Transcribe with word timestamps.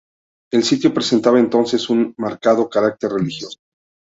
El 0.51 0.63
sitio 0.63 0.91
presentaba 0.91 1.39
entonces 1.39 1.87
un 1.91 2.15
marcado 2.17 2.67
carácter 2.71 3.11
religioso. 3.11 3.59